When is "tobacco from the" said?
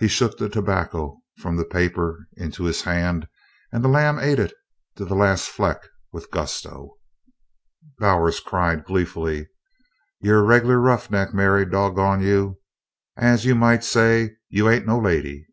0.48-1.64